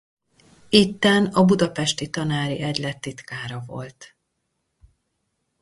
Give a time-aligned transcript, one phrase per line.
[0.69, 4.15] Itten a budapesti tanári egylet titkára volt.